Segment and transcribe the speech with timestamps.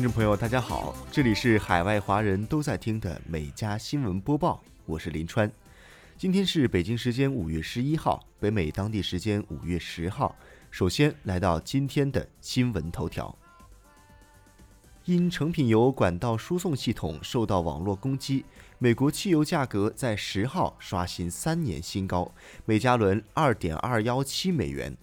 [0.00, 5.52] 听众朋友，大家好，这里是海外华人都在听的美加新闻播报，我是林川。
[6.16, 10.34] 今天是北京时间五月十一号，北美当地时间五月十号。
[10.70, 13.36] 首先来到今天的新闻头条。
[15.04, 18.46] 因成品油管道输送系统受到网络攻击，
[18.78, 22.32] 美国汽油价格在十号刷新三年新高，
[22.64, 24.96] 每加仑二点二幺七美元。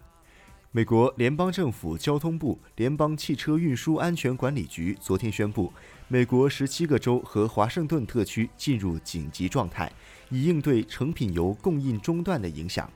[0.78, 5.74] 美国联邦政府交通部联邦汽车运输安全管理局昨天宣布，
[6.08, 9.92] 美国十七个州和华盛顿特区进入紧急状态，
[10.30, 12.88] 以应对成品油供应中断的影响。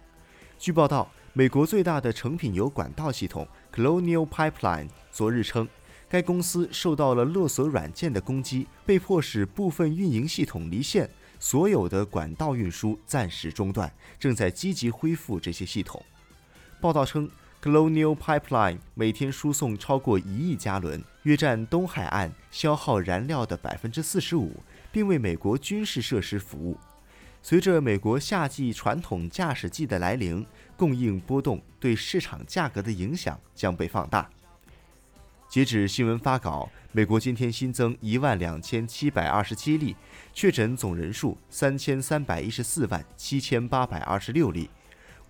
[0.60, 5.68] 据报道，美国最大的成品油管道系统 Colonial Pipeline 昨日称，
[6.08, 11.10] 该公司受到了勒索软件的攻击，被迫使部分运营系统离线，
[11.40, 16.06] 所有的管道运输暂时中断，正在积极恢复这些系统。
[16.80, 17.28] 报道称。
[17.62, 24.52] Colonial Pipeline 每天输送超过一亿加仑，约占东海岸消耗燃料的百分之四十五，
[24.92, 26.76] 并为美国军事设施服务。
[27.44, 30.44] 随着美国夏季传统驾驶季的来临，
[30.76, 34.28] 供应波动对市场价格的影响将被放大。
[35.48, 39.96] 截止新闻发稿，美国今天新增一万两千七百二十七例
[40.34, 44.68] 确诊，总人数三千三百一十四万七千八百二十六例。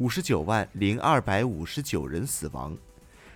[0.01, 2.75] 五十九万零二百五十九人死亡。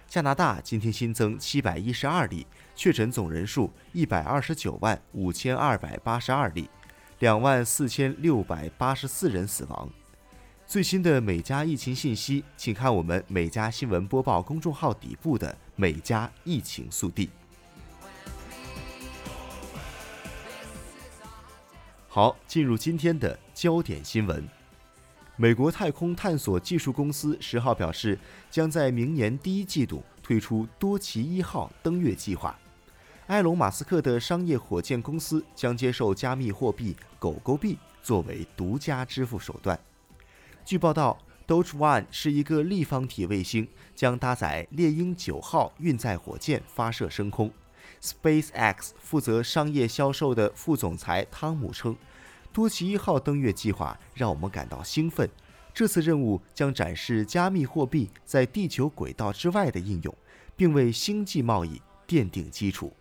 [0.07, 6.67] 加拿大今天新增七百一十二例确诊，总人数一百二十九万五千二百八十二例，
[7.19, 9.87] 两万四千六百八十四人死亡。
[10.65, 17.29] 最新的美加疫情信息，请看我们美加新闻播报公众号底部的美加疫情速递。
[22.07, 24.43] 好，进入今天的焦点新闻。
[25.37, 28.17] 美国太空探索技术公司十号表示，
[28.49, 32.57] 将在明年第一季度推出多奇一号登月计划。
[33.27, 39.77] 埃隆·马斯克的商业火箭公司将接受加密货币狗狗币作为独家支付手段。
[40.63, 47.51] 据报道，Doge One 是一个立方体卫星，将搭载猎鹰九号运载火箭发射升空。
[48.01, 51.93] SpaceX 负责商业销售的副总裁汤姆称。
[52.55, 55.29] 多奇一号登月计划让我们感到兴奋。
[55.73, 60.15] 这次任务将展示加密货币在地球轨道之外的应用，
[60.55, 62.93] 并为星际贸易奠定基础。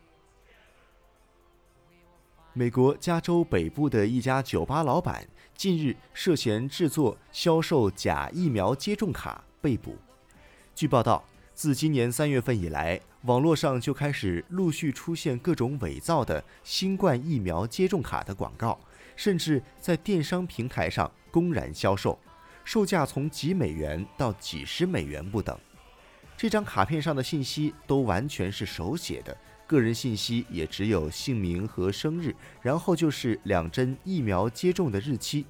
[2.53, 5.25] 美国加州北部的一家酒吧老板
[5.57, 9.97] 近日涉嫌制作、销售假疫苗接种卡被捕。
[10.75, 18.81] 据报道，自今年三月份以来，网络上就开始陆续出现各种伪造的新冠疫苗接种卡的广告。
[19.17, 22.19] 甚至在电商平台上公然销售，
[22.65, 25.59] 售价从几美元到几十美元不等。
[26.37, 29.37] 这张卡片上的信息都完全是手写的，
[29.67, 35.47] 个人信息也只有姓名和生日，然后就是两针疫苗接种的日期。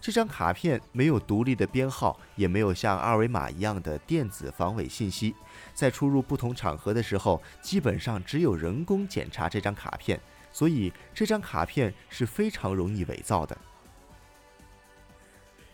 [0.00, 5.34] 这张卡片没有独立的编号，也没有像二维码一样的电子防伪信息。
[5.74, 10.20] 在出入不同场合的时候，基本上只有人工检查这张卡片。
[10.52, 13.56] 所以这张卡片是非常容易伪造的。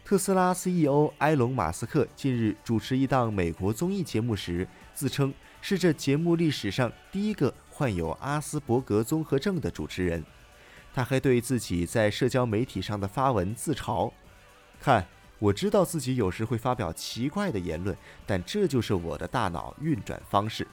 [0.04, 10.22] 特斯拉 CEO 埃隆·马斯克近日主持一档美国综艺节目时，自称是这节目历史上第一个患有阿斯伯格综合症的主持人。
[10.92, 14.12] 他还对自己在社交媒体上的发文自嘲
[14.78, 15.06] ：“看，
[15.38, 17.96] 我知道自己有时会发表奇怪的言论，
[18.26, 20.68] 但这就是我的大脑运转方式。”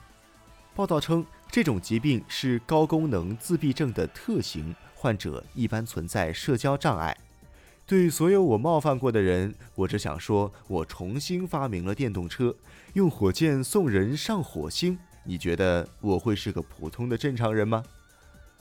[0.74, 1.24] 报道称。
[1.50, 7.14] 这种疾病是高功能自闭症的特型，患者一般存在社交障碍。
[7.84, 12.56] 对所有我冒犯过的人，我只想说，我重新发明了电动车，
[12.94, 14.98] 用火箭送人上火星。
[15.24, 17.84] 你觉得我会是个普通的正常人吗？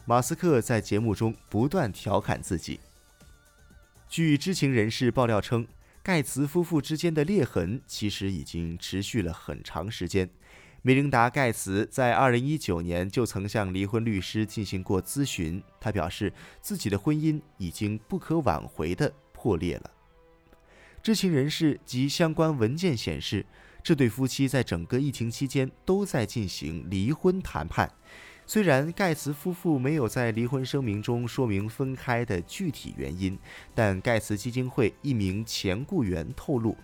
[0.03, 2.81] 马斯克在节目中不断调侃自己。
[4.09, 5.65] 据知情人士爆料称，
[6.03, 10.29] 盖茨夫妇之间的裂痕其实已经持续了很长时间。
[10.83, 19.91] 梅琳达·盖茨在2019年就曾向离婚律师进行过咨询，他表示自己的婚姻已经不可挽回地破裂了。
[21.03, 23.45] 知情人士及相关文件显示，
[23.83, 27.91] 这对夫妻在整个疫情期间都在进行离婚谈判。
[28.47, 33.37] 虽然盖茨夫妇没有在离婚声明中说明分开的具体原因，
[33.75, 36.75] 但盖茨基金会一名前雇员透露。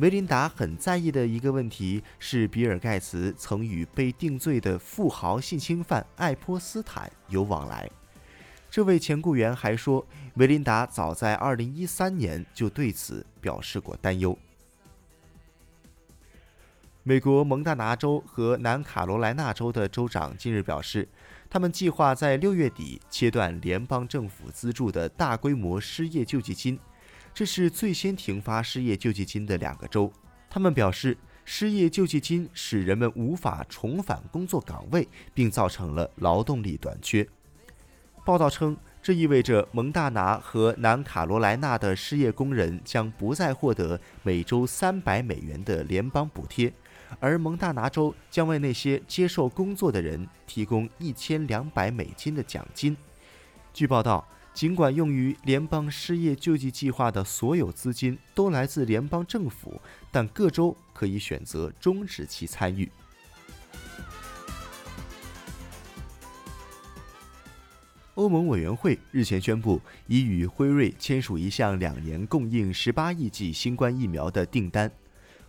[0.00, 7.90] 梅琳达很在意的一个问题是，比尔·盖茨曾与被定罪的富豪性侵犯爱泼斯坦有往来。
[8.70, 14.38] 这位前雇员还说，梅琳达早在2013年就对此表示过担忧。
[17.02, 21.08] 美国蒙大拿州和南卡罗来纳州的州长近日表示，
[21.50, 26.78] 他们计划在六月底切断联邦政府资助的大规模失业救济金。
[27.38, 30.12] 这是最先停发失业救济金的两个州。
[30.50, 37.24] 他们表示，失业救济金使人们无法重返工作岗位，并造成了劳动力短缺。
[38.26, 46.72] 报道称，这意味着蒙大拿和南卡罗来纳的失业工人将不再获得每周三百美元的联邦补贴，
[47.20, 52.96] 而蒙大拿州将为那些接受工作的人提供一千两百美金的奖金。
[53.72, 54.26] 据报道。
[54.58, 62.90] 尽管用于联邦失业救济计划的所有资金都来自联邦政府，但各州可以选择终止其参与。
[68.14, 74.90] 欧盟委员会日前宣布，已与辉瑞签署一项两年供应十八亿剂新冠疫苗的订单。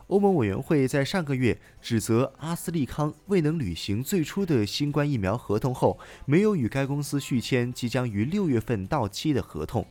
[0.10, 9.86] 欧盟委员会在上个月指责阿斯利康未能履行最初的新冠疫苗合同后，没有与该公司续签即将于六月份到期的合同。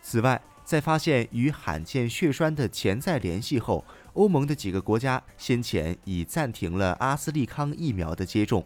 [0.00, 8.64] 此外，在发现与罕见血栓的潜在联系后，欧盟的几个国家先前已暂停了阿斯利康疫苗的接种。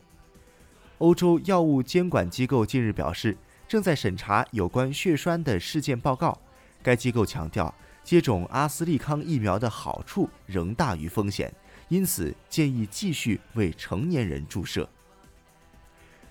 [0.99, 3.35] 欧洲药物监管机构近日表示，
[3.67, 6.39] 正在审查有关血栓的事件报告。
[6.83, 7.75] 该机构强调。
[8.09, 11.53] 接种阿斯利康疫苗的好处仍大于风险，
[11.91, 14.89] 因此建议继续为成年人注射。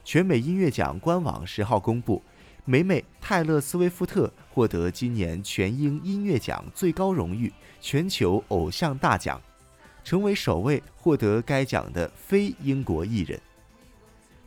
[0.03, 2.23] 全美音乐奖官网十号公布，
[2.65, 9.39] 美美泰勒·斯威夫特获得今年全英音乐奖最高荣誉——全球偶像大奖，
[10.03, 13.39] 成为首位获得该奖的非英国艺人。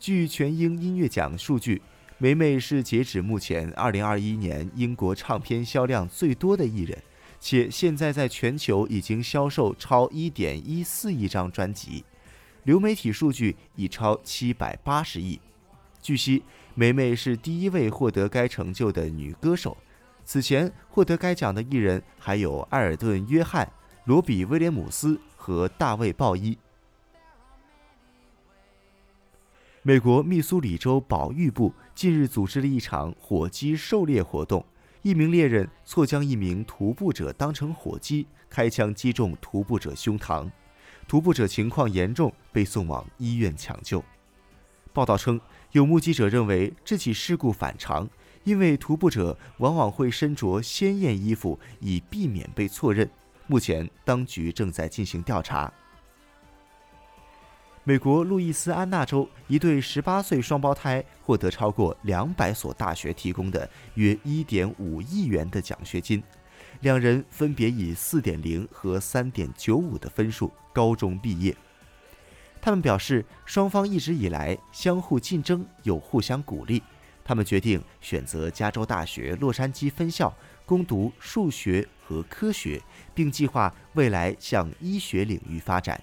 [0.01, 1.81] 据全英音乐奖数据，
[2.19, 7.01] 美美是截止目前二零二一年英国唱片销量最多的艺人。
[7.41, 12.05] 且现在在全球已经销售超一点一四亿张专辑，
[12.65, 15.41] 流媒体数据已超七百八十亿。
[16.03, 16.43] 据悉，
[16.75, 19.77] 梅梅是第一位获得该成就的女歌手。
[20.23, 23.73] 此前获得该奖的艺人还有埃尔顿·约翰、
[24.05, 26.57] 罗比·威廉姆斯和大卫·鲍伊。
[29.83, 34.65] 美国密苏里州保育部近日组织了一场火鸡狩猎活动。
[35.03, 40.51] 一名猎人错将一名徒步者当成火鸡，开枪击中徒步者胸膛，
[41.09, 44.05] 徒步者情况严重，被送往医院抢救。
[44.93, 45.41] 报道称，
[45.73, 48.07] 有目击者认为这起事故反常，
[48.45, 53.09] 因为徒步者往往会身着鲜艳衣服，以避免被错认。
[53.47, 55.73] 目前，当局正在进行调查。
[57.83, 66.23] 美国路易斯安那州一对十八岁双胞胎获得超过两百所大学提供的约一点五亿元的奖学金，
[66.81, 71.57] 两人分别以四点零和三点九五的分数高中毕业。
[72.61, 76.83] 他们表示，双方一直以来相互竞争又互相鼓励。
[77.25, 80.35] 他们决定选择加州大学洛杉矶分校
[80.67, 82.83] 攻读数学和科学，
[83.15, 85.99] 并计划未来向医学领域发展。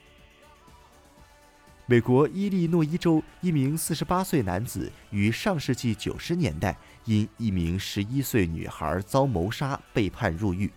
[1.89, 10.69] 美国伊利诺伊州一名48岁男子于上世纪90年代因一名11岁女孩遭谋杀被判入狱，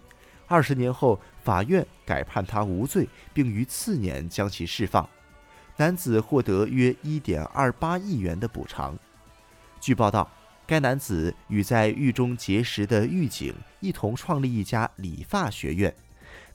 [0.47, 5.09] 二十年后，法院改判他无罪，并于次年将其释放。
[5.77, 8.97] 男子获得约1.28亿元的补偿。
[9.81, 10.31] 据报道，
[10.65, 15.93] 该男子与在狱中结识的狱警一同创立一家理发学院。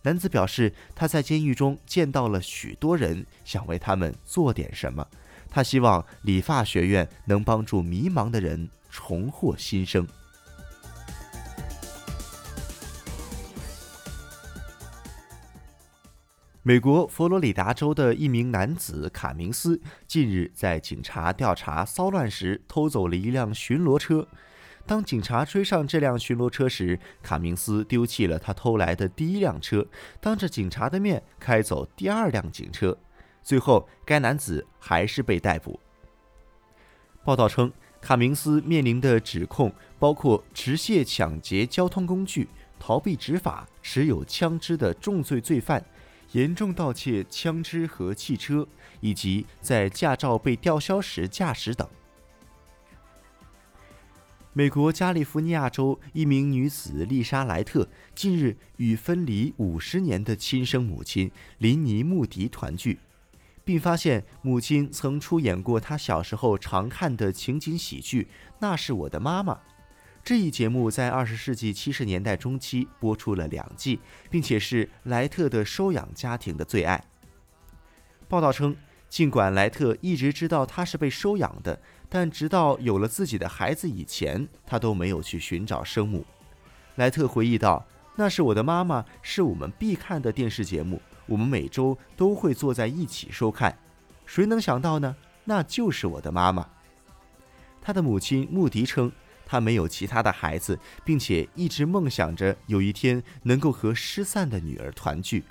[0.06, 5.06] 男子表示，他在监狱中见到了许多人，想为他们做点什么。
[5.50, 10.08] 他希望理发学院能帮助迷茫的人重获新生。
[16.62, 24.28] 美国佛罗里达州的一名男子卡明斯近日在警察调查骚乱时偷走了一辆巡逻车。
[24.88, 29.86] 当警察追上这辆巡逻车时，卡明斯丢弃了他偷来的第一辆车，
[30.22, 32.96] 当着警察的面开走第二辆警车。
[33.42, 35.80] 最后，该男子还是被逮捕。
[37.24, 42.48] 报道称，卡明斯面临的指控包括持械抢劫交通工具、
[42.80, 45.84] 逃避执法、持有枪支的重罪罪犯、
[46.34, 48.68] 严重盗窃枪支和汽车，
[49.00, 51.90] 以及在驾照被吊销时驾驶等。
[54.58, 62.98] 美国加利福尼亚州一名女子丽莎莱特近日与分离五十年的亲生母亲林尼穆迪团聚，
[63.66, 68.24] 并发现母亲曾出演过她小时候常看的情景喜剧
[68.60, 69.54] 《那是我的妈妈》。
[70.24, 77.04] 这一节目在二十世纪七十年代中期播出了两季，并且是莱特的收养家庭的最爱。
[78.30, 78.78] 报道称，
[79.10, 86.26] 尽管莱特一直知道他是被收养的，但直到有了自己的孩子以前，他都没有去寻找生母。
[86.96, 87.86] 莱特回忆道
[88.16, 93.78] ：“那是我的妈妈，是我们必看的电视节目，我们每周都会坐在一起收看。
[94.26, 95.16] 谁能想到呢？
[95.44, 96.70] 那就是我的妈妈。”
[97.82, 99.12] 他的母亲穆迪称，
[99.46, 105.44] 他没有其他的孩子，并且一直梦想着有一天能够和失散的女儿团聚。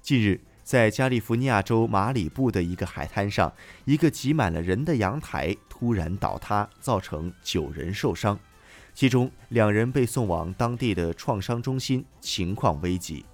[0.00, 3.50] 近日，在加利福尼亚州马里布的一个海滩上，
[3.86, 8.38] 一个挤满了人的阳台突然倒塌，造成九人受伤，
[8.92, 13.24] 其中两人被送往当地的创伤中心，情况危急。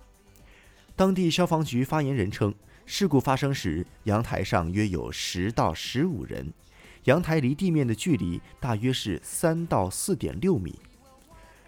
[0.95, 2.55] 当地消防局发言人称，
[2.87, 6.53] 事故发生时，阳台上约有十到十五人，
[7.07, 10.79] 阳台离地面的距离大约是三到四点六米。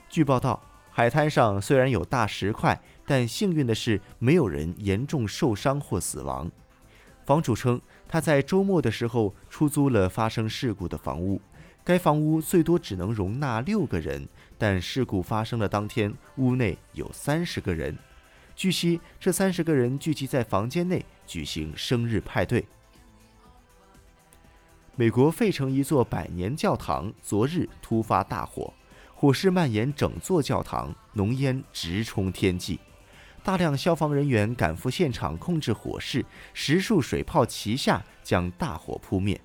[0.09, 0.63] 据报道。
[0.89, 6.51] 海滩上虽然有大石块，但幸运的是没有人严重受伤或死亡。
[7.25, 11.41] 房主称，他在周末的时候出租了发生事故的房屋，
[11.83, 17.97] 该房屋最多只能容纳六个人，但事故发生的当天，屋内有三十个人。
[18.55, 22.65] 据悉，这三十个人聚集在房间内举行生日派对。
[24.95, 28.73] 美国费城一座百年教堂昨日突发大火。
[29.19, 32.79] 火势蔓延整座教堂，浓烟直冲天际，
[33.47, 39.41] 大量消防人员赶赴现场控制火势，十数水炮齐下将大火扑灭。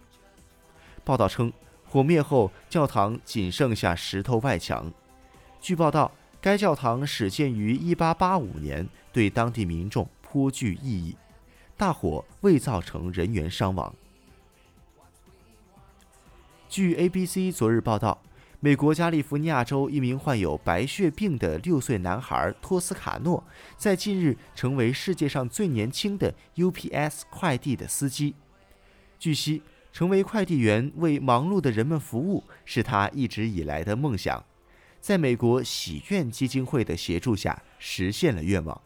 [1.03, 1.53] 报道称，
[1.85, 4.91] 火灭后教堂仅剩下石头外墙。
[5.59, 11.15] 据报道，该教堂始建于1885年，对当地民众颇具意义。
[11.77, 13.93] 大火未造成人员伤亡。
[16.67, 18.19] 据 ABC 昨日报道。
[18.63, 23.43] 美国加利福尼亚州一名患有白血病的六岁男孩托斯卡诺，
[23.75, 28.35] 在近日成为世界上最年轻的 UPS 快递的司机。
[29.17, 34.45] 据悉，成为快递员为忙碌的人们服务是他一直以来的梦想，
[34.99, 38.79] 在美国喜愿基金会的协助下实现了愿望。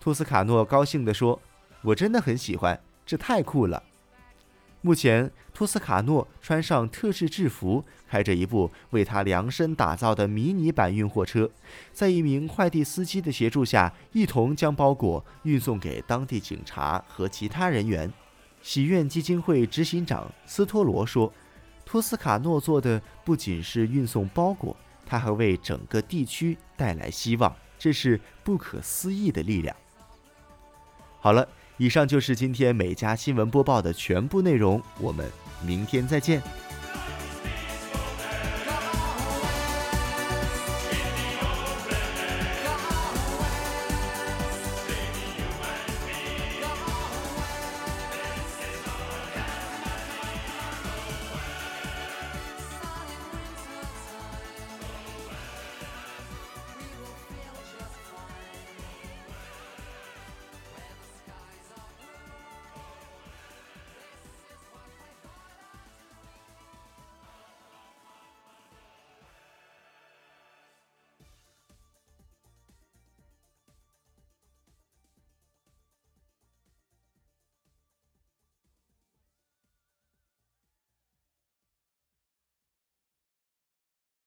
[0.00, 1.40] 托斯卡诺高兴地说
[1.82, 3.80] ：“我真的很喜欢，这太酷了。”
[4.86, 11.50] 目前，托斯卡诺穿上特制制服，开着一部为他量身打造的迷你版运货车，
[11.90, 18.12] 在一名快递司机的协助下，一同将包裹运送给当地警察和其他人员。
[18.60, 21.32] 喜愿基金会执行长斯托罗说
[21.86, 24.76] ：“托斯卡诺做的不仅是运送包裹，
[25.06, 29.74] 他还为整个地区带来希望，这是不可思议的力量。”
[31.20, 31.48] 好了。
[31.76, 35.28] 以上就是今天美家新闻播报的全部内容，我们
[35.66, 36.40] 明天再见。